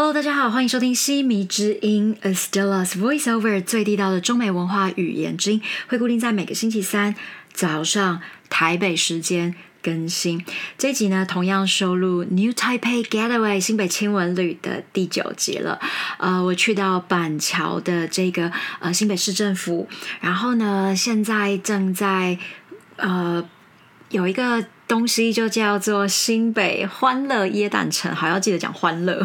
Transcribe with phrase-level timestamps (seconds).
[0.00, 7.14] Hello，大家好，欢迎收听西迷之音 Astella's Voiceover 最地道的中美文化语言之音，会固定在每个星期三
[7.52, 10.42] 早上台北时间更新。
[10.78, 15.78] 这一集呢，同样收录 New Taipei Getaway 新北亲文旅的第九集了。
[16.16, 19.86] 呃，我去到板桥的这个呃新北市政府，
[20.22, 22.38] 然后呢，现在正在
[22.96, 23.46] 呃
[24.08, 24.64] 有一个。
[24.90, 29.24] 东西就叫做新北欢乐椰蛋城，好要记得讲欢乐。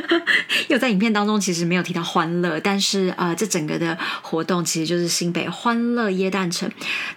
[0.68, 6.70] 又在影片当中其实没有提到欢乐，但是呃，这整个的活动其实就是新北欢乐椰蛋城。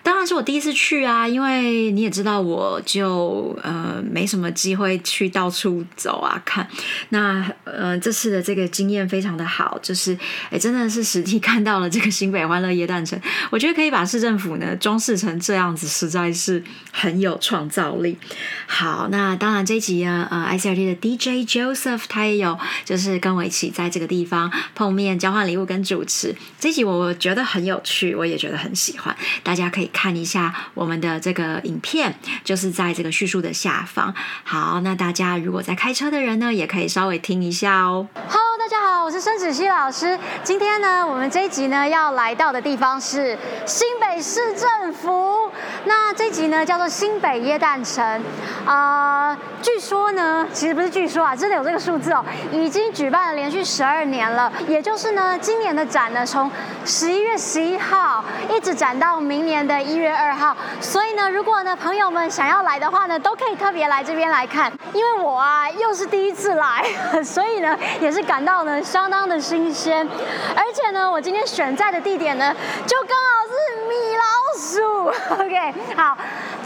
[0.04, 6.68] 当然是我第一次去啊，因为你也知道，我就呃没什么机会去到处走啊看。
[7.10, 10.18] 那呃这次的这个经验非常的好，就是
[10.50, 13.18] 哎真的是实体看到了这个新北欢乐椰蛋城。
[13.50, 16.62] 我觉得可以把市政府呢装饰成这样子，实在是
[16.92, 17.77] 很有创造。
[17.78, 18.18] 造力
[18.66, 26.36] 好，那当然这一集呢，呃，ICRT 的 DJ Joseph 他也有，就是跟我一起在这个地方碰面，交换礼物跟主持。
[26.60, 34.12] 这集我觉得很有趣，我也觉得很喜欢，大家可以看一下我们的这个影片，就是在这个叙述的下方。
[34.44, 38.08] 好，那大家如果在开车的人呢，也可以稍微听一下哦。
[38.16, 40.18] Hello，大家好，我是申子熙老师。
[40.44, 45.52] 今天呢，我们这一集呢要来到的地方是新北市政府。
[45.86, 48.24] 那这集呢叫做新北耶诞城
[48.66, 54.52] 啊，据说呢，其实不是据说啊，真的有这个数字哦，已经举办了连续十二年了。
[54.68, 56.50] 也就是呢，今年的展呢，从
[56.86, 60.56] 十一月十一号一直展到明年的一月二号。
[60.80, 64.72] 所以呢，如果呢朋友们想要来的话呢，都可以特别来这边来看。
[64.94, 66.86] 因为我啊又是第一次来，
[67.24, 70.08] 所以呢也是感到呢相当的新鲜。
[70.56, 72.54] 而且呢，我今天选在的地点呢，
[72.86, 73.54] 就刚好是
[73.88, 74.24] 米老
[74.60, 74.98] 鼠。
[75.44, 76.18] OK，好。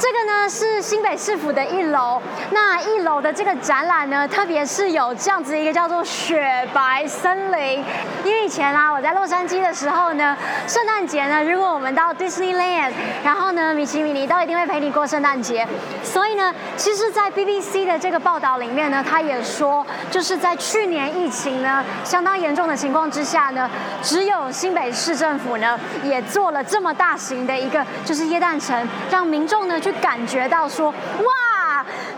[0.01, 7.85] 这个呢是新北市府的一楼，那一楼的这个展览呢，特别是有这样子一个叫做雪白森林。
[8.23, 10.35] 因为以前啊，我在洛杉矶的时候呢，
[10.65, 12.91] 圣诞节呢，如果我们到 Disneyland，
[13.23, 15.67] 然后呢，米奇米妮都一定会陪你过圣诞节。
[16.03, 23.69] 所以呢，其实，在 BBC 的这个报道里面呢，他也说，就是在去年疫情呢相当严重的情况之下呢，
[24.01, 29.90] 只有新北市政府呢也做了这么大型的一个就是椰蛋城，让民众呢去。
[29.93, 31.50] 感觉到说，哇！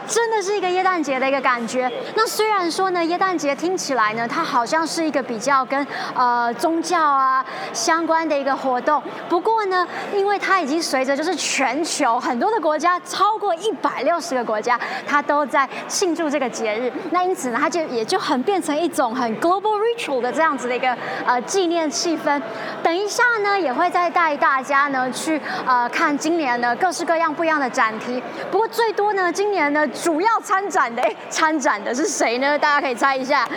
[0.08, 1.92] 真的是一个耶诞节的一个感觉。
[2.16, 9.02] 那虽然说呢，耶诞节听起来呢，它好像是一个比较跟呃宗教啊相关的一个活动。
[9.30, 16.92] 不过呢，因为它已经随着就是全球很多的国家，超过一百六十个国家，它都在庆祝这个节日。
[17.12, 22.42] 那因此呢，它就也就很变成一种很 global ritual 的这样子的一个呃纪念气氛。
[22.82, 28.22] 等一下呢，也会再带大家呢去呃看今年的各式各样不一样的展题。
[28.52, 29.88] 不过最多呢，今年呢。
[29.94, 32.58] 主要参展的，参展的是谁呢？
[32.58, 33.48] 大家可以猜一下，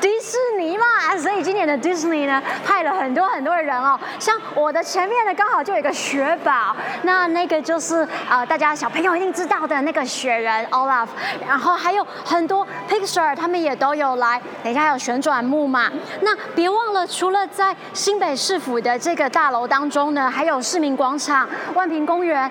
[0.00, 1.16] 迪士尼嘛。
[1.18, 3.98] 所以今年的 Disney 呢，派了很多很多的人哦。
[4.18, 11.08] 像我的前面呢，刚好就有一个雪宝，那那个就是呃，大家小朋友一定知道的那个雪人 Olaf。
[11.46, 14.40] 然后还有很多 Pixar，他们也都有来。
[14.62, 15.90] 等一下有旋转木马。
[16.20, 22.50] 那别忘了，除了在新北市府的这个大楼当中呢，还有市民广场、万平公园。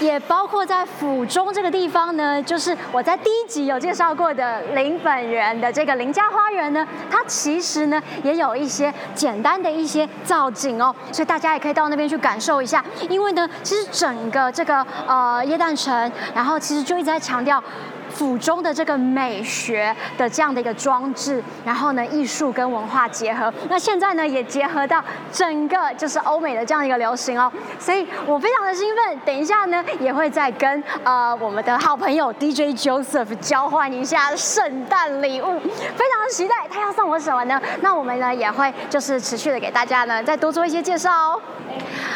[0.00, 12.84] 也包括在府中这个地方呢，就是我在第一集有介绍过的林本源的这个林家花园呢，它其实呢也有一些简单的一些造景哦，所以大家也可以到那边去感受一下。
[13.08, 17.62] 因为呢，其实整个这个呃耶诞城，然后其实就一直在强调。
[18.10, 25.02] 府中的这个美学的这样的一个装置，然后呢，艺术跟文化结合，那现在呢也结合到
[25.32, 37.60] 整个就是欧美的这样一个流行哦，所以我非常的兴奋，等一下呢也会再跟呃我们的好朋友 DJ Joseph 交换一下圣诞礼物，非常的期待他要送我什么呢？
[37.80, 41.40] 那我们呢也会就是持续的给大家呢再多做一些介绍哦。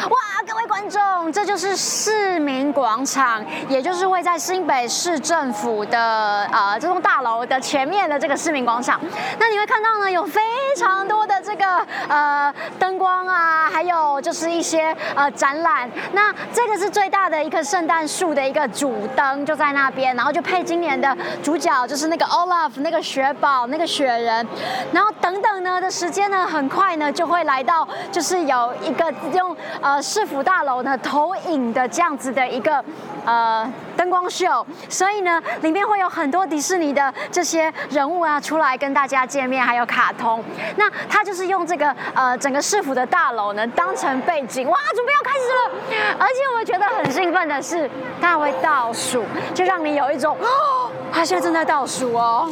[0.09, 0.17] 哇，
[0.53, 9.01] 各位观众，这就是市民广场，也就是位在新北市政府的呃这栋大楼的前面的这个市民广场。
[9.39, 10.41] 那你会看到呢，有非
[10.77, 11.65] 常多的这个
[12.07, 15.89] 呃灯光啊，还有就是一些呃展览。
[16.11, 24.47] 那这个是最大的一棵圣诞树的一个主灯，就在那边，然后就配今年的主角，就是那个 Olaf 那个雪宝那个雪人。
[24.91, 29.57] 然后等等呢的时间呢，很快呢就会来到，就是有一个用。
[29.81, 32.83] 呃，市府大楼呢，投影的这样子的一个
[33.25, 40.43] 呃灯光秀，所以呢，里面会有很多迪士尼的这些人物啊出来跟大家见面，还有卡通。
[40.75, 46.17] 那他就是用这个呃整个市府的大楼呢当成背景，哇，准备要开始了！
[46.19, 47.89] 而且我觉得很兴奋的是，
[48.21, 49.23] 他会倒数，
[49.53, 52.51] 就让你有一种哦，他现在正在倒数哦。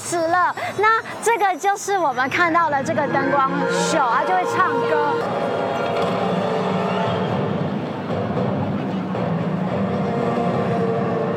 [0.00, 0.54] 死了！
[0.78, 5.14] 那这个就是我们看到的这个灯光秀，它就会唱歌。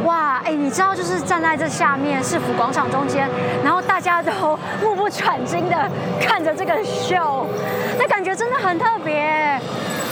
[0.06, 3.30] 哇，哎，你知道，就是站在这下面市府广场中间，
[3.64, 5.76] 然后大家都目不转睛的
[6.22, 7.46] 看着这个秀，
[8.00, 9.60] 那感觉真的很特别。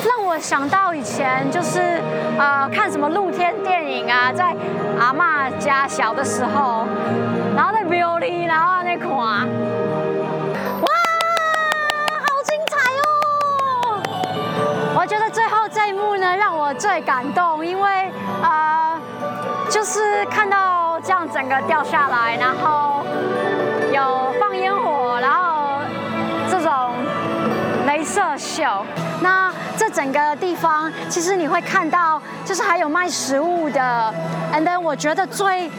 [0.04, 2.02] 让我想到以前就是
[2.38, 4.56] 啊看什么露天电影啊，在
[5.00, 6.86] 阿妈家小的时候，
[7.92, 9.28] 庙里，然后那看，哇，
[12.22, 14.02] 好精彩哦！
[14.96, 18.10] 我觉得最后这一幕呢，让我最感动，因为
[18.42, 18.98] 啊，
[19.70, 23.06] 就是看到这样整个掉下来，然后
[23.92, 25.82] 有放烟火，然后
[26.50, 26.72] 这种
[27.86, 28.86] 镭射秀，
[29.22, 29.52] 那。
[29.78, 34.14] 这整个地方，其实你会看到，就是还有卖食物的。
[34.54, 35.72] And then 我觉得最，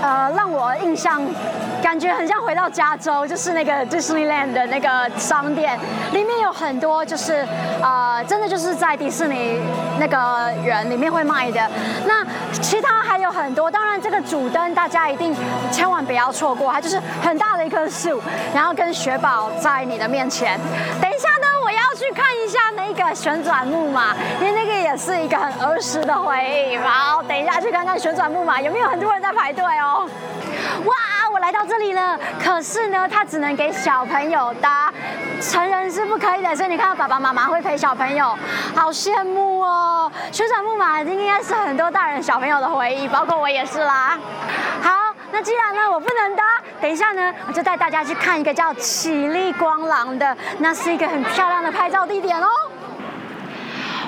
[0.00, 1.20] 呃，让我印象。
[1.82, 5.78] 感觉很像回到加州，就是那个 Disneyland 的那个商店，
[6.12, 7.46] 里面有很多就是
[7.82, 9.60] 呃，真的就是在迪士尼
[9.98, 11.60] 那个人里面会卖的。
[12.06, 12.24] 那
[12.60, 15.34] 其他还有很多，当然这个主灯大家一定
[15.70, 18.20] 千万不要错过，它就是很大的一棵树，
[18.54, 20.58] 然后跟雪宝在你的面前。
[21.00, 26.76] 等一下呢，我要去看一下那个旋转木马，因为那个也是一个很儿时的回忆。
[26.76, 30.08] 好，等一下去看看旋转木马，有没有很多人在排队哦？
[31.38, 34.92] 来到这里了，可是呢，它只能给小朋友搭，
[35.40, 36.54] 成人是不可以的。
[36.54, 38.36] 所以你看到爸爸妈妈会陪小朋友，
[38.74, 40.10] 好羡慕哦！
[40.32, 44.18] 旋转木马应该是很多大人小朋友的回忆，包括我也是啦。
[44.82, 46.44] 好，那既然呢我不能搭，
[46.80, 52.48] 等一下呢我就带大家去看一个叫绮丽光廊的，那是一个很漂亮的拍照地点哦。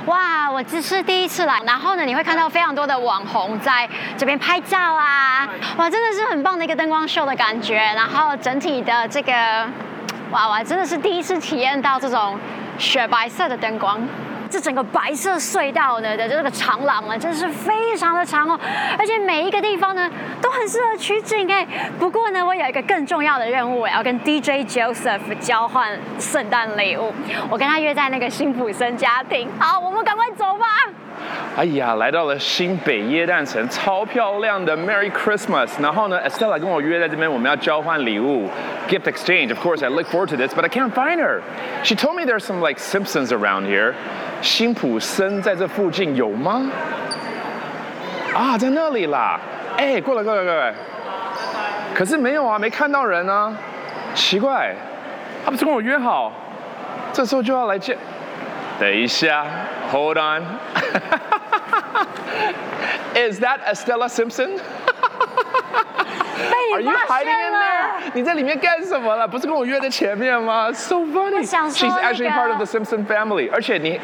[0.07, 9.33] 哇，我这是第一次来，然后呢，你会看到非常多的网红在这边拍照啊，哇，真的是很棒的一个灯光秀的感觉，然后整体的这个，
[10.31, 12.39] 哇哇，真的是第一次体验到这种
[12.79, 14.01] 雪白色的灯光。
[14.51, 18.59] 这整个白色隧道呢的这个长廊啊，真是非常的长哦，
[18.99, 20.11] 而且每一个地方呢
[20.43, 21.67] 都很适合取景哎。
[21.99, 27.13] 不过呢，我有一个更重要的任务，我要跟 DJ Joseph 交换圣诞礼物。
[27.49, 29.49] 我跟他约在那个辛普森家庭。
[29.59, 30.67] 好，我们赶快走吧。
[31.57, 35.69] 哎呀，来到了新北耶诞城，超漂亮的 Merry Christmas。
[35.81, 38.49] 然后呢，Estella 跟我约在这边，我们要交换礼物
[38.89, 39.51] ，gift exchange。
[39.51, 41.43] Of course, I look forward to this, but I can't find her.
[41.83, 43.95] She told me there's some like Simpsons around here.
[44.41, 46.71] 辛普森在这附近有吗？
[48.33, 49.39] 啊，在那里啦！
[49.77, 50.73] 哎，过来过来过来！
[51.95, 53.53] 可是没有啊，没看到人啊，
[54.15, 54.73] 奇怪，
[55.45, 56.33] 他不是跟我约好，
[57.13, 57.99] 这时候就要来见。
[58.79, 59.45] 等一下
[59.91, 61.40] ，Hold on。
[63.20, 64.58] Is that Estella Simpson？
[66.52, 67.58] 被你发现了！
[68.14, 69.26] 你在里面干什么了？
[69.28, 70.72] 不是跟我约在前面吗？
[70.74, 73.50] So funny。She's actually part of the Simpson family。
[73.52, 74.02] 而且你。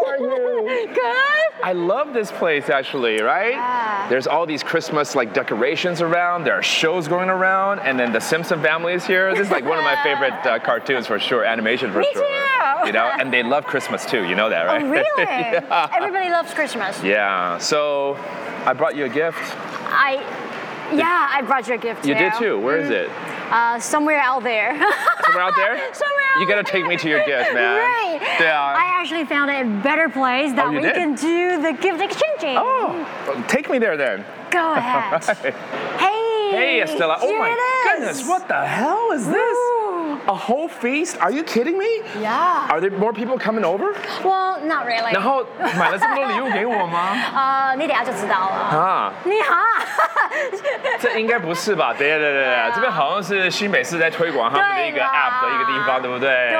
[0.80, 3.52] you？Good。I love this place actually, right?
[3.52, 4.08] Yeah.
[4.08, 6.44] There's all these Christmas like decorations around.
[6.44, 9.30] There are shows going around, and then the Simpson family is here.
[9.32, 12.22] This is like one of my favorite uh, cartoons for sure, animation for Me sure.
[12.24, 12.86] Too.
[12.86, 14.24] You know, and they love Christmas too.
[14.24, 14.82] You know that, right?
[14.82, 15.06] Oh, really?
[15.18, 15.88] yeah.
[15.92, 17.00] Everybody loves Christmas.
[17.02, 17.58] Yeah.
[17.58, 18.16] So,
[18.66, 19.38] I brought you a gift.
[19.38, 20.14] I,
[20.92, 22.04] yeah, I brought you a gift.
[22.04, 22.20] You too.
[22.20, 22.60] did too.
[22.60, 23.08] Where is it?
[23.50, 24.72] Uh, somewhere out there.
[25.24, 25.76] Somewhere out there?
[25.94, 27.76] somewhere out You gotta take me to your gift, man.
[27.76, 28.20] Right.
[28.40, 28.60] Yeah.
[28.60, 30.94] I actually found a better place that oh, we did?
[30.94, 32.56] can do the gift exchanging.
[32.58, 34.24] Oh, take me there then.
[34.50, 35.54] Go ahead.
[35.98, 36.50] Hey.
[36.50, 37.16] Hey, Estella.
[37.20, 39.71] Oh my goodness, what the hell is this?
[40.26, 41.18] A whole feast?
[41.20, 41.86] Are you kidding me?
[42.20, 42.68] Yeah.
[42.70, 43.92] Are there more people coming over?
[44.22, 45.12] Well, not really.
[45.12, 45.44] 然后
[45.76, 47.16] 买了这么多礼物给我吗？
[47.34, 48.78] 呃，你等下就知道了。
[48.78, 49.12] 啊？
[49.24, 49.56] 你好。
[51.00, 51.92] 这应该不是吧？
[51.98, 56.28] 对对对对，这边好像是新北市在推广他们的一个 app 的一个地方，对不对？
[56.50, 56.58] 对。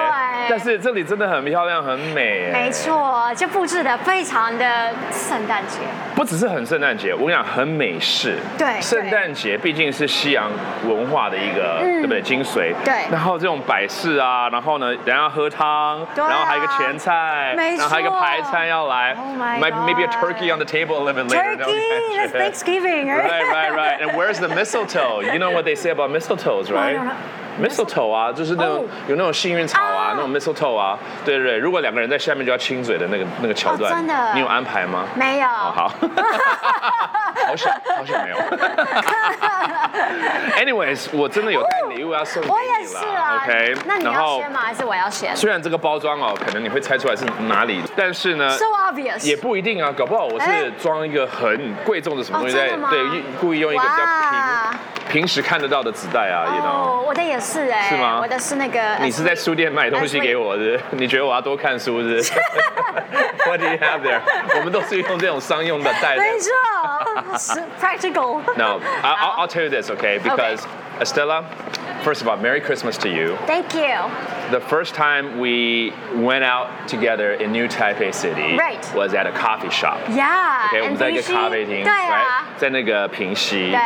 [0.48, 2.50] 但是这里真的很漂亮，很美。
[2.52, 5.78] 没错，就布置的非常的圣诞节。
[6.16, 8.38] 不只是很圣诞节，我跟你讲，很美式。
[8.58, 8.80] 对。
[8.80, 10.50] 圣诞节毕竟是西洋
[10.88, 12.20] 文化的一个，对不对？
[12.20, 12.74] 精髓。
[12.84, 12.92] 对。
[13.08, 13.52] 然后这种。
[13.52, 21.56] 种摆饰啊，然后呢，等下喝汤，然后还有一个前菜，然后还有一个排餐要来，my maybe a turkey on the table a little bit later.
[21.58, 23.28] Turkey, that's Thanksgiving, right?
[23.28, 25.20] Right, right, And where's the mistletoe?
[25.20, 26.98] You know what they say about mistletoes, right?
[27.60, 31.58] mistletoe 啊，就是那种有那种幸运草啊，那种 mistletoe 啊，对对对。
[31.58, 35.04] 如果两个人在下面就要亲嘴的那个那个桥段，真的，你有安排吗？
[35.14, 35.46] 没有。
[35.46, 35.92] 好，
[37.46, 38.36] 好想好想没有。
[40.56, 43.74] Anyways，我真的有带礼物要送给我也你是啊了，OK？
[43.86, 44.60] 那你要先吗？
[44.62, 48.48] 还是我要先虽然这个包装哦，可能你会猜出来是哪里，但是呢。
[48.50, 49.26] ？So obvious。
[49.26, 53.94] 也不一定啊，搞不好我哎是装一个很贵重的什么东西在，对，故意用一个比较
[55.08, 56.88] 平平时看得到的纸袋啊，you know。
[56.88, 57.88] 哦，我的也是哎。
[57.88, 58.96] 是吗我的是那个。
[59.00, 60.78] 你是在书店买东西给我的？
[60.90, 62.32] 你觉得我要多看书是不是？
[63.46, 64.20] What do you have there？
[64.56, 66.21] 我们都是用这种商用的 袋子。
[66.21, 68.41] 没错，是 practical。
[68.55, 70.19] No, I- I'll, I'll tell you this, okay?
[70.19, 70.65] Because
[70.99, 71.43] Estella,
[72.03, 73.37] first of all, Merry Christmas to you.
[73.45, 74.09] Thank you.
[74.49, 78.83] The first time we went out together in New Taipei City Right.
[78.95, 79.99] was at a coffee shop.
[80.09, 80.67] Yeah.
[80.69, 82.45] OK，我们在一个咖啡厅，对啊。
[82.45, 82.59] right？
[82.59, 83.71] 在那个平西。
[83.71, 83.79] 对。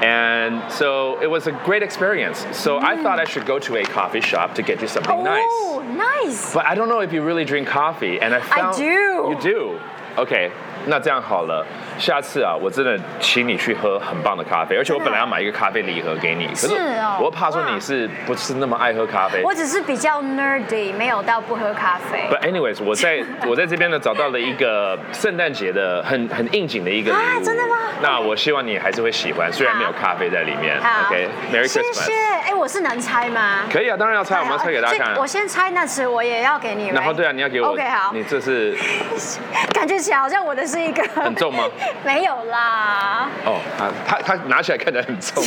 [0.00, 2.44] And so it was a great experience.
[2.52, 5.44] So I thought I should go to a coffee shop to get you something nice.
[5.62, 6.54] Oh, nice.
[6.54, 8.82] But I don't know if you really drink coffee, and I found do.
[8.84, 9.78] You do.
[10.15, 10.51] OK，
[10.85, 11.65] 那这样好了，
[11.97, 16.75] 下次啊，我真的请你去喝很棒的咖啡，而且我本来要买一个咖啡礼盒给你，可是
[17.19, 22.27] 我怕说你是不是那么爱喝咖啡我只是比较 nerdy，没有到不喝咖啡。
[22.29, 30.79] ？But anyways，我在 我在这边呢找到了一个圣诞节的很很应景的一个礼物，啊真的吗那我希望你还是会喜欢，虽然没有咖啡在里面。
[30.81, 32.05] 好 OK，Merry、谢 Christmas。
[32.05, 32.13] 谢。
[32.45, 33.61] 哎，我是能猜吗？
[33.71, 35.19] 可以啊，当然要猜，我们要猜给大家看所以。
[35.19, 36.89] 我先猜那次，我也要给你。
[36.89, 37.13] 然后？
[37.13, 38.11] 对啊，你要给我 OK，好。
[38.13, 38.75] 你这是
[39.83, 41.65] 感觉起来好像我的是一个很重吗？
[42.05, 43.27] 没有啦。
[43.45, 43.59] 哦，
[44.07, 45.43] 他他他拿起来看起来很重，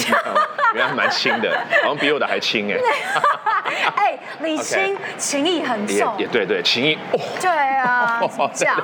[0.75, 2.76] 原来蛮轻的，好像比我的还轻 哎。
[3.97, 6.14] 哎，李青情谊很也重。
[6.19, 7.19] 也对对，情谊哦。
[7.40, 8.21] 对啊，
[8.52, 8.76] 这样。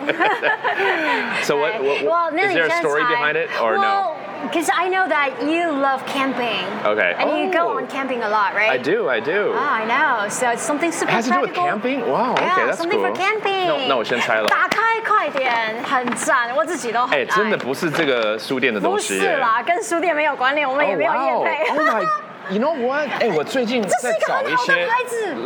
[1.43, 4.17] So what, what is there a story behind it or no?
[4.43, 6.67] Because I know that you love camping.
[6.85, 7.15] Okay.
[7.19, 7.79] And you go Oh.
[7.79, 8.71] on camping a lot, right?
[8.71, 9.55] I do, I do.
[9.57, 10.29] Ah, I know.
[10.29, 11.65] So it's something super It has to do with practical.
[11.65, 12.01] camping?
[12.11, 13.09] Wow, okay, Yeah, that's something cool.
[13.09, 13.67] for camping.
[13.67, 14.49] 那那我先猜了。
[14.49, 17.25] 打开快点，很赞，我自己都很哎，爱。
[17.25, 19.21] 真的不是这个书店的东不西耶。
[19.21, 21.69] 是啦，跟书店没有关联，我们也没有业配。
[21.71, 22.03] Oh my,
[22.51, 23.09] you know what？
[23.21, 24.87] 哎，我最近在找一些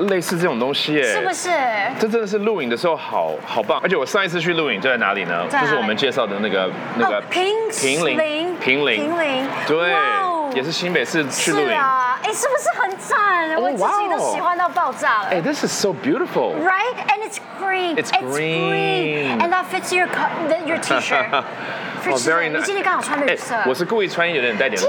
[0.08, 1.02] 类似这种东西耶。
[1.12, 1.50] 是不是？
[1.98, 5.44] 这真的是录影的时候好好棒，而且我上一次去录影就在哪里呢？
[5.50, 11.68] 就是我们介绍的那个那个哦平平林林平林平林对哦，也是新北市去露营。
[11.68, 13.54] 是啊，哎，是不是很赞？
[13.54, 15.28] 我自己都喜欢到爆炸了。
[15.30, 16.52] 哎，this is so beautiful。
[16.60, 17.94] Right, and it's green.
[17.94, 19.38] It's green.
[19.38, 20.08] and that fits your
[20.66, 21.26] your T-shirt.
[21.30, 21.44] 哦
[22.04, 22.54] Fits，very you.
[22.54, 22.58] nice。
[22.58, 23.54] 你今天刚好穿绿哎色。
[23.66, 24.86] 我是故意穿有点带点绿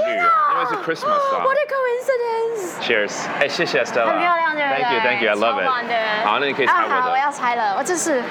[0.58, 1.44] 为是 Christmas 啊。
[1.44, 2.82] What a coincidence!
[2.82, 3.12] Cheers！
[3.40, 4.06] 哎，谢谢 Stella。
[4.06, 6.24] 很漂亮，对不对 Thank you，Thank you，I love 超棒的 it。
[6.24, 7.10] 好，那你可以猜啊，好，我的。
[7.12, 8.22] 我要猜了，我这是。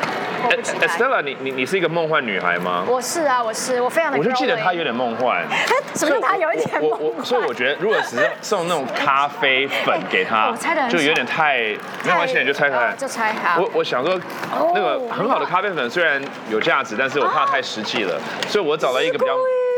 [0.87, 2.83] ，Stella，你你你是一个梦幻女孩吗？
[2.87, 4.17] 我是啊，我是，我非常的。
[4.17, 4.87] 我就记得她有。
[4.87, 5.43] 点梦幻。
[5.95, 7.11] 什么叫她有一点我梦幻？
[7.17, 11.57] 我所以我觉得，如果只是送那种咖啡粉给她我猜得，很就有点太
[12.05, 12.93] 没关系，你就猜猜哦。
[12.97, 13.59] 就猜好。
[13.59, 14.13] 我我想说，
[14.53, 18.17] 哦那个很好的咖啡粉虽然有价值，但是我怕太实际了，
[18.47, 19.35] 所以我找了一个比较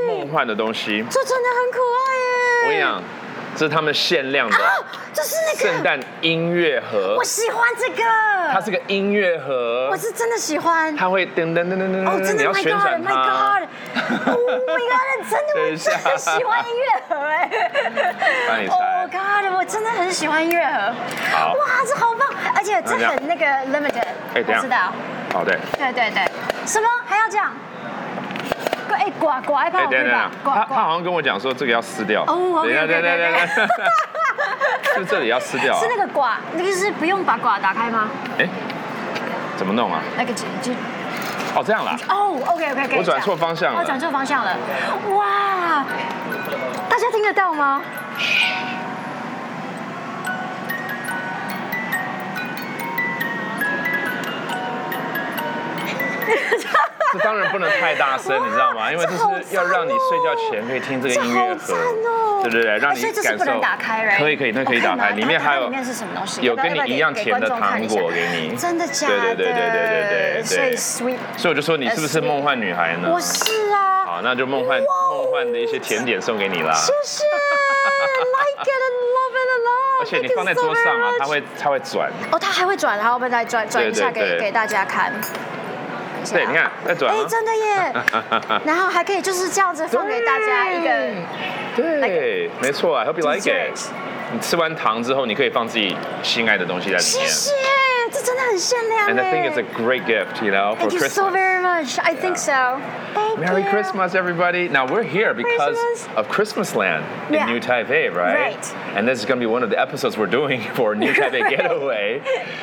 [0.08, 1.04] 梦幻的东西。
[1.10, 2.29] 这真的很可爱耶！
[2.64, 3.02] 我跟你讲，
[3.56, 4.74] 这是他们限量的啊，
[5.14, 8.04] 这是那个，圣诞音乐盒我，喜欢这个。
[8.52, 10.96] 它是个音乐盒我，是真的喜欢。
[10.96, 13.14] 它会噔噔噔噔噔哦，真的 God，My。
[13.14, 17.50] God，Oh my God，真的，我真的喜欢音乐盒哎。
[18.48, 20.94] 帮你猜 Oh God，我真的很喜欢音乐盒。
[21.32, 24.08] 好哇，这好棒，而且这很那个 limited。
[24.34, 24.94] 哎等一下我知道。
[25.32, 25.58] 好对。
[25.78, 26.28] 对对对，
[26.66, 27.54] 什么还要这样？
[29.00, 30.92] 哎，刮刮一哎，等一下等一下帮我可以吧？，刮他他好。
[30.92, 32.24] 像跟我讲说这个要撕掉。
[32.28, 33.48] 哦等一下等一下等一下
[34.96, 35.88] 是这里要撕掉啊是？
[35.88, 38.10] 那个刮，那个是不用把刮打开吗？
[38.38, 38.46] 哎，
[39.56, 40.02] 怎么弄啊？
[40.18, 40.74] 那个就就
[41.56, 41.96] 哦，这样啦。
[42.10, 42.98] 哦，OK OK OK。
[42.98, 44.56] 我转错方向了我转错方向了。
[45.16, 45.86] 哇，
[46.90, 47.82] 大家听得到吗？
[57.14, 58.92] 这当然不能太大声，你知道吗？
[58.94, 61.74] 因为这是要让你睡觉前可以听这个音乐盒，
[62.44, 63.60] 对对对，让你感受。
[63.60, 64.18] 打开？
[64.18, 66.42] 可以可以，那可以打开，里面还有里面是什么东西？
[66.42, 68.56] 有跟你一样甜的糖果给你。
[68.56, 69.36] 真的假的？
[69.36, 70.76] 对对对对对对对所以。
[70.76, 71.18] sweet。
[71.38, 73.10] 所以我就说你是不是梦幻女孩呢？
[73.12, 74.06] 我是啊。
[74.06, 76.74] 好，那就梦幻梦幻的一些甜点送给你啦。
[76.74, 77.24] 谢谢，
[78.38, 80.02] like it and love it a lot。
[80.02, 82.10] 而且你放在桌上啊，它会它会转。
[82.32, 85.12] 哦，它还会转，然后我们再转转一下给给大家看。
[86.24, 87.26] 等一下对，你看再转哎，啊。
[87.28, 87.94] 真的耶！
[88.66, 90.90] 然后还可以就是这样子放给大家一个。
[91.76, 93.80] 对，没错，I hope you like it。
[94.32, 97.04] 你吃完糖之后，你可以放自己心爱的东西在里面。
[97.04, 97.52] 谢谢，
[98.59, 101.15] 这真的很 限量 And I think 哎 it's a great gift, you know, for Thank you Christmas.
[101.15, 101.99] so very much.
[102.01, 102.81] I think so.
[103.15, 103.71] Thank Merry you.
[103.71, 104.69] Christmas, everybody.
[104.69, 106.09] Now we're here because Christmas.
[106.17, 107.47] of Christmas Land in Yeah.
[107.47, 108.57] New Taipei, right?
[108.57, 108.75] Right.
[108.97, 111.49] And this is going to be one of the episodes we're doing for New Taipei
[111.49, 112.21] Getaway.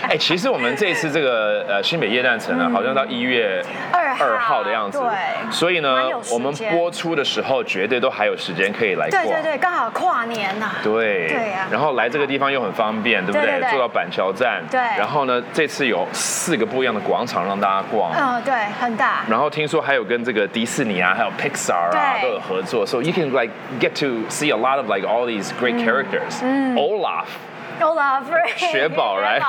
[0.10, 5.00] 哎，其实我们这一次这个呃新北夜诞城呢，好像到一月二号二号的样子。
[5.00, 9.24] 对所以呢蛮有时，间我们播出的时候绝对都还有时间可以来逛。
[9.24, 14.62] 对对对，刚好跨年呐、对对啊然后来这个地方又很方便，对不对对对坐到板桥站。
[14.70, 18.13] 对然后呢，这次 有四个不一样的广场让大家逛。
[18.13, 19.25] 嗯，对，很大。
[19.29, 25.77] 然后听说还有跟这个迪士尼啊，还有 Pixar 啊都有合作，so you can like get to see a lot of like all these great
[25.85, 26.43] characters.
[26.77, 27.27] Olaf,
[27.82, 28.24] Olaf，
[28.58, 29.42] 雪宝，right?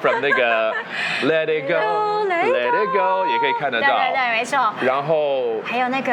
[0.00, 0.72] From 那个
[1.22, 3.86] Let It Go, Oh, Let It Let It Go 也可以看得到。
[3.88, 4.72] 对对对，没错。
[4.80, 6.12] 然后还有那个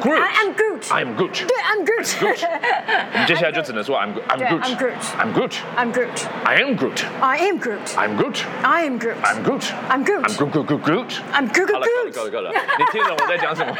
[0.00, 0.82] Groot I am Groot。
[0.88, 2.46] I'm Groot，对，I'm Groot。
[3.12, 6.24] 我们接下来就只能说 I'm I'm 对 Groot, I'm Groot I'm Groot, I'm Groot。
[6.44, 7.82] I am Groot, I am Groot。
[7.94, 9.16] I'm Groot, I am Groot。
[9.22, 11.20] I'm Groot, I'm Groot I'm Groot, Groot, Groot, Groot.
[11.34, 13.76] I'm Groot 好了，够了，够了，够了，你听懂我在讲什么？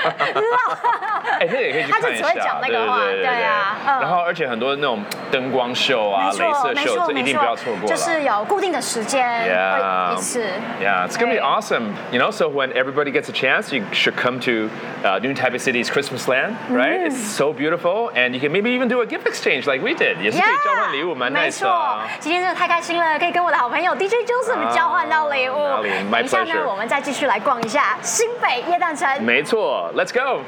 [1.40, 7.96] 哎，这个也可以去看一下，他就只会讲那个话对对对对啊嗯然后而且很多那种灯光秀啊、没镭射错，没秀，错，这 一定没错，不要错过了。
[7.96, 10.08] 就是有固定的时间 Yeah.
[10.10, 10.44] 会一次。
[10.82, 11.60] Yeah, it's gonna be Right.
[11.60, 11.92] awesome.
[12.10, 14.68] You know, so when everybody gets a chance, you should come to
[15.04, 17.08] uh, New Taipei City's Christmas Land, right?
[17.08, 20.18] It's so beautiful, and you can maybe even do a gift exchange like we did.
[20.20, 25.56] 也是可以交换礼物，蛮没 nice 的错啊。，今天真的太开心了，可以跟我的好朋友 DJ Joseph 啊交换到礼物。
[25.56, 29.22] 哪里，my 等一下呢 pleasure，我们再继续来逛一下新北耶诞城。
[29.22, 30.42] 没错，Let's go.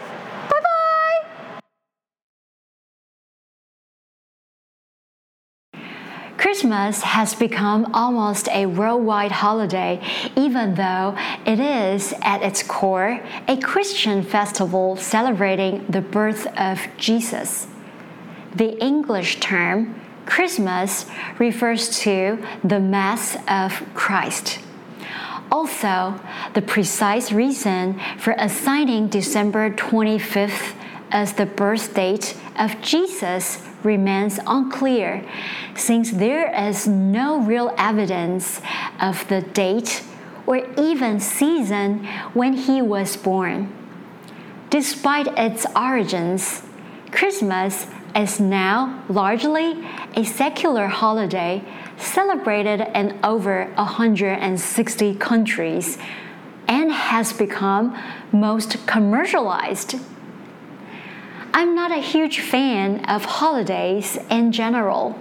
[6.60, 13.56] Christmas has become almost a worldwide holiday, even though it is, at its core, a
[13.56, 17.66] Christian festival celebrating the birth of Jesus.
[18.54, 21.06] The English term Christmas
[21.38, 24.60] refers to the Mass of Christ.
[25.50, 26.20] Also,
[26.56, 30.74] the precise reason for assigning December 25th
[31.10, 35.26] as the birth date of Jesus remains unclear,
[35.76, 38.62] since there is no real evidence
[39.00, 40.04] of the date
[40.46, 43.72] or even season when he was born.
[44.70, 46.64] Despite its origins,
[47.12, 51.64] Christmas is now largely a secular holiday
[51.98, 55.98] celebrated in over 160 countries
[56.68, 57.98] and has become
[58.32, 59.96] most commercialized.
[61.52, 65.20] I'm not a huge fan of holidays in general.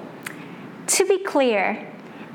[0.88, 1.90] To be clear,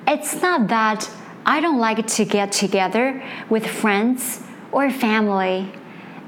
[0.08, 1.10] it's not that
[1.46, 5.72] I don't like to get together with friends or family.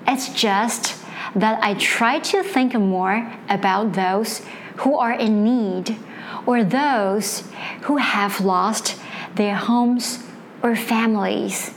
[0.07, 0.95] It's just
[1.35, 4.41] that I try to think more about those
[4.77, 5.97] who are in need
[6.45, 7.43] or those
[7.83, 8.99] who have lost
[9.33, 10.23] their homes
[10.61, 11.73] or families.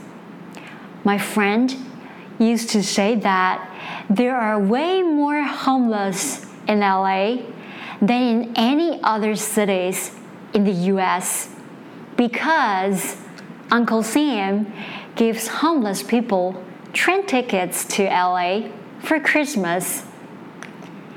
[1.02, 1.74] My friend
[2.38, 3.68] used to say that
[4.08, 7.38] there are way more homeless in LA
[8.00, 10.12] than in any other cities
[10.54, 11.48] in the US
[12.16, 13.16] because
[13.70, 14.72] Uncle Sam
[15.16, 18.68] gives homeless people train tickets to LA
[19.00, 20.04] for Christmas.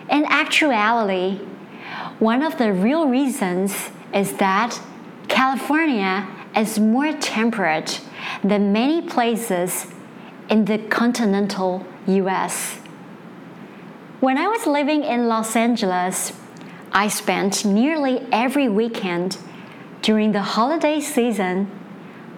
[0.09, 1.39] In actuality,
[2.19, 4.79] one of the real reasons is that
[5.27, 8.01] California is more temperate
[8.43, 9.87] than many places
[10.51, 12.75] in the continental US.
[14.19, 16.33] When I was living in Los Angeles,
[16.91, 19.37] I spent nearly every weekend
[20.01, 21.71] during the holiday season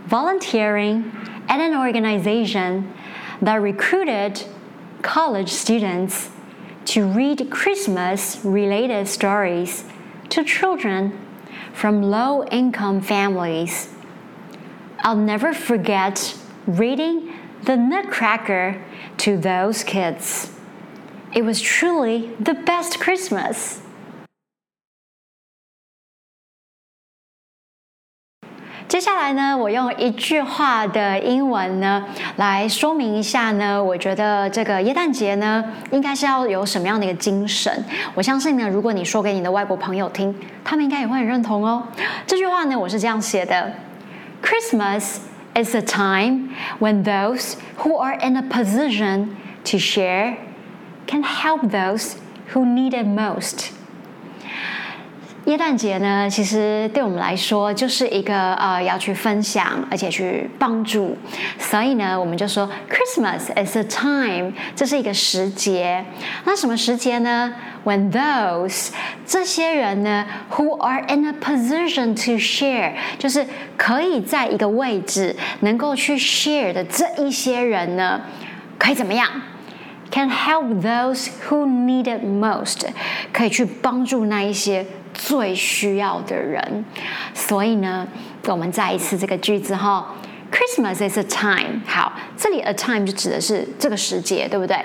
[0.06, 1.12] volunteering
[1.50, 2.94] at an organization
[3.42, 4.44] that recruited
[5.02, 6.30] college students
[6.86, 9.86] to read Christmas related stories
[10.30, 11.20] to children
[11.74, 13.90] from low income families.
[15.00, 17.34] I'll never forget reading
[17.66, 18.76] The Nutcracker
[19.20, 20.52] to those kids.
[21.34, 23.78] It was truly the best Christmas.
[28.90, 37.86] 接下来呢，我用一句话的英文呢来说明一下呢，我觉得这个耶诞节呢，应该是要有什么样的一个精神。
[38.14, 41.88] 我相信呢，如果你说给你的外国朋友听，他们应该也会很认同哦。
[42.28, 43.72] 这句话呢，我是这样写的
[44.44, 45.20] ：Christmas
[45.55, 50.37] is a time when those who are in a position to share
[51.07, 52.17] can help those
[52.55, 53.71] who need it most.
[55.45, 61.17] 耶诞节呢，其实对我们来说就是一个呃要去分享，而且去帮助，
[61.59, 66.05] 所以呢，我们就说 Christmas is a time，这是一个时节。
[66.45, 68.90] 那什么时节呢 ？When those
[69.26, 73.46] 这些人呢，who are in a position to share，就是
[73.78, 78.22] 可以在一个位置能够去 share 的这一些人呢，
[78.78, 79.30] 可以怎么样
[80.12, 82.86] ？Can help those who need it most，
[83.34, 86.86] 可以去帮助那一些最需要的人。
[87.34, 88.08] 所以呢，
[88.48, 90.14] 我们再一次这个句子哈
[90.52, 91.82] ，Christmas is a time。
[91.88, 94.78] 好，这里 a time 就指的是这个时节，对不对？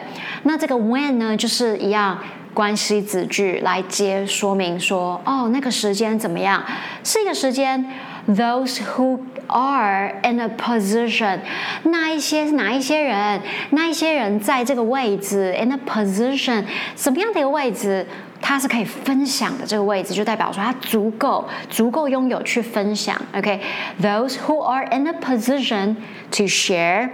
[0.44, 2.18] 那这个 when 呢，就是一样
[2.58, 6.60] 关系子句来接说明说，哦，那个时间怎么样？
[7.04, 7.88] 是一个时间。
[8.26, 11.38] Those who are in a position，
[11.84, 13.40] 那一些哪一些人？
[13.70, 16.64] 那一些人在这个位置，in a position，
[16.96, 18.04] 什么样的一个位置？
[18.40, 23.16] 它是可以分享的这个位置，就代表说它足够足够拥有去分享。
[23.34, 25.94] OK，those who are in a position
[26.32, 27.08] to share，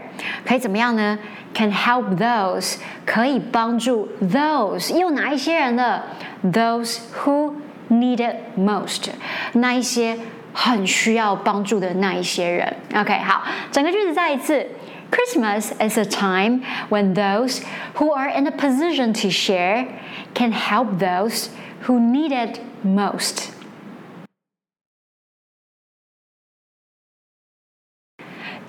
[0.44, 1.18] 可以怎么样呢
[1.53, 6.01] ？Can help those，可以帮助 those，有哪一些人呢？
[6.43, 7.53] Those who
[7.89, 9.09] need it most，
[9.53, 10.17] 那一些。
[10.51, 12.75] 很需要帮助的那一些人。
[12.93, 14.65] OK，好，整个句子再一次。
[15.11, 17.61] Christmas is a time when those
[17.95, 19.85] who are in a position to share
[20.33, 21.49] can help those
[21.85, 23.51] who need it most.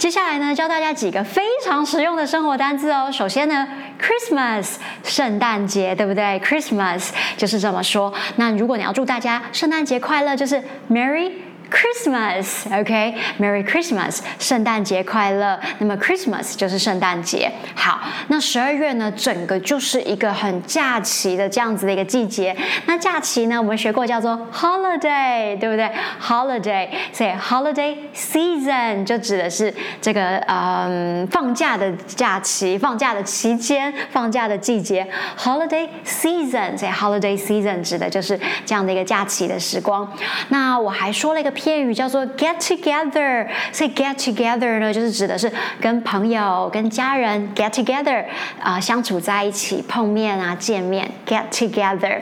[0.06, 3.10] 接下来呢，教大家几个非常实用的生活单字哦。
[3.12, 3.68] 首先呢
[4.00, 8.14] ，Christmas 圣诞节，对不对？Christmas 就是这么说。
[8.36, 11.32] 那如果你要祝大家圣诞节快乐，就是 Merry。
[11.72, 15.60] Christmas，OK，Merry Christmas，圣诞节快乐。
[15.80, 17.52] 那么 Christmas 就是圣诞节。
[17.74, 22.56] 好，那十二月呢，整个就是一个很假期的这样子的一个季节。
[22.86, 25.90] 那假期呢，我们学过叫做 holiday，对不对
[26.22, 35.08] ？holiday，所以 holiday season 就指的是这个嗯放假的假期，放假的期间，放假的季节。
[35.38, 40.08] holiday season，所以 holiday season 指的就是这样的一个假期的时光。
[40.50, 41.55] 那我还说了一个。
[41.56, 48.24] 片语叫做 get together，所以 get together 呢，就是指的是跟朋友、跟家人 get together
[48.62, 52.20] 啊，相处在一起，碰面啊，见面 get together。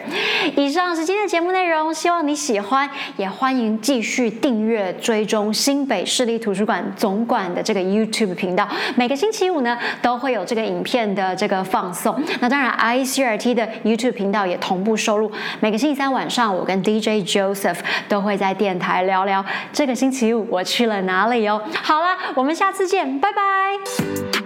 [0.56, 12.22] 以上是今天的节目内容，希望你喜欢，也欢迎继续订阅追踪新北市立图书馆总馆的这个 YouTube 频道，每个星期五呢都会有这个影片的这个放送。
[12.40, 15.32] 那当然，ICRT 的 YouTube 频道也同步收录。
[15.60, 19.23] 每个星期三晚上，我跟 DJ Joseph 都会在电台聊。
[19.26, 21.62] 聊聊这个星期五我去了哪里哦？
[21.82, 24.43] 好了，我们下次见，拜拜。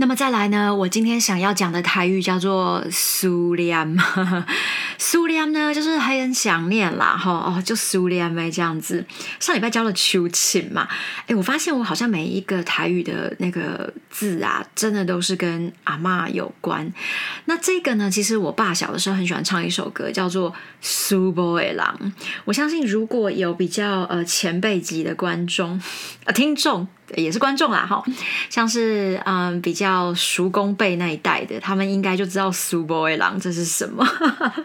[0.00, 0.74] 那么再来呢？
[0.74, 3.98] 我今天想要讲的台语叫做苏联，
[4.96, 9.04] 苏联呢就是很想念啦，哈哦，就苏联呗这样子。
[9.38, 10.88] 上礼拜教了秋琴嘛，
[11.26, 16.90] 哎，我发现我好像每一个台语的那个字啊，真的都是跟阿妈有关。
[17.44, 21.94] 那这个呢，其实我爸小的时候很喜欢唱一首歌，叫做《苏波尔郎》。
[22.46, 25.78] 我相信如果有比较呃前辈级的观众
[26.24, 26.88] 呃听众。
[27.16, 28.02] 也是观众啦，哈，
[28.48, 34.06] 像是嗯比较熟公辈那一代的，他们应该就知道苏波威狼这是什么。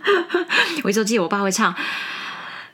[0.84, 1.74] 我一直记得我爸会唱。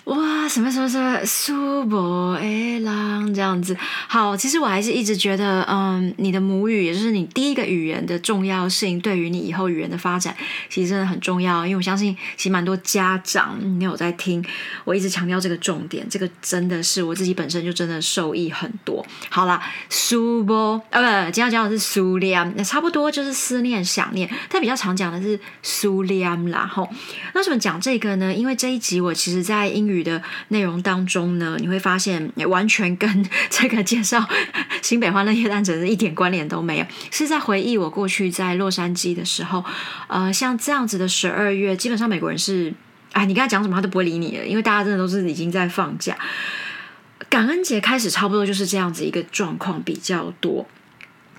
[0.05, 10.35] 哇，什么什么什么苏博诶浪这样子，好，其实我还是一直觉得，嗯，你的母语也就是你第一个语言的重要性，对于你以后语言的发展，
[10.69, 11.63] 其实真的很重要。
[11.67, 14.43] 因为我相信，其实蛮多家长你有在听，
[14.85, 19.05] 我一直强调这个重点，这个真的是我自己本身就真的受益很多。
[19.29, 26.65] 好啦，苏波呃不，今天要讲的是苏联，那差不多就是思念、想念，但比较常讲的是苏联啦。
[26.65, 26.89] 吼，
[27.35, 28.33] 那为什么讲这个呢？
[28.33, 29.90] 因为这一集我其实在英。
[29.91, 34.27] 语的内容当中呢，你会发现完全跟 这个介绍
[34.81, 39.63] 新北欢乐夜诞城一点关联都没有，是在回忆我过去在洛杉矶的时候，
[40.07, 42.73] 呃，像这样子的十二月，基本上美国人是，
[43.11, 46.17] 哎，你跟他讲什么他都不会理你了，因为大家真的都是已经在放假，
[47.29, 50.65] 感恩节开始差不多就是这样子一个状况比较多。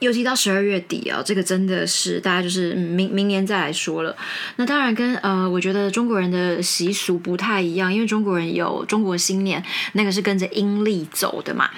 [0.02, 4.16] 尤其到十二月底啊，这个真的是大家就是明明年再来说了。
[4.56, 11.70] 那当然跟呃，我觉得中国人的习俗不太一样，因为中国人有中国新年，那个是跟着阴历走的嘛。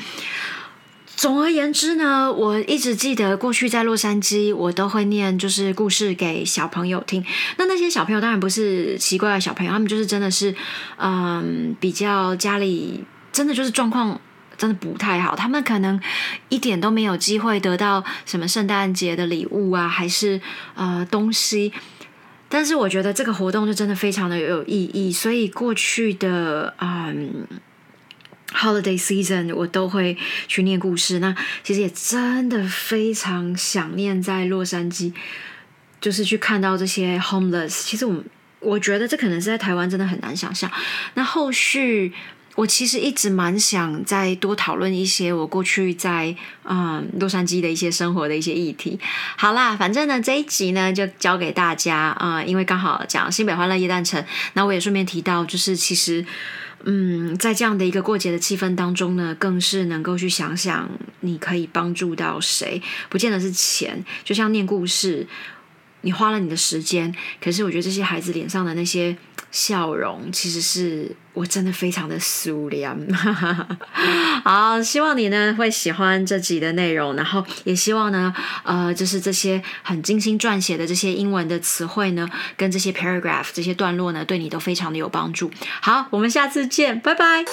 [1.15, 7.25] 总而言之呢，我一直记得过去在洛杉矶，我都会念就是故事给小朋友听。
[7.59, 10.55] 那那些小朋友当然不是奇怪的小朋友，他们就是真的是
[10.97, 14.19] 嗯，比较家里真的就是状况。
[14.57, 16.01] 真的不太好，他们可能
[16.49, 20.41] 一点都没有机会得到什么圣诞节的礼物啊，还是
[20.75, 21.73] 呃东西。
[22.49, 27.47] 但是我觉得这个活动就真的非常的有意义，所以过去的嗯。
[28.57, 31.19] Holiday season，我都会去念故事。
[31.19, 35.13] 那其实也真的非常想念在洛杉矶，
[36.01, 37.83] 就是去看到这些 homeless。
[37.83, 38.23] 其实我
[38.61, 40.71] 我觉得这可能是在台湾真的很难想象。
[41.15, 42.13] 那后续
[42.55, 48.99] 我其实一直蛮想再多讨论一些我过去在嗯洛杉矶的一些生活的一些议题。
[49.37, 56.25] 好啦，反正呢这一集呢就交给大家啊，因为刚好讲新北欢乐夜诞城，那我也顺便提到，就是其实。
[56.87, 60.87] 嗯，在这样的一个过节的气氛当中呢，更是能够去想想
[61.21, 64.05] 你可以帮助到谁，不见得是钱。
[64.23, 65.27] 就像念故事，
[66.05, 67.13] 你花了你的时间，
[67.43, 69.17] 可是我觉得这些孩子脸上的那些。
[69.55, 72.99] 笑容其实是我真的非常的苏良。
[74.43, 85.49] 好，希望你呢会喜欢这集的内容，然后也希望呢，呃，就是这些很精心撰写的这些英文的词汇呢，跟这些 paragraph 这些段落呢，对你都非常的有帮助。
[85.81, 87.45] 好，我们下次见，拜拜。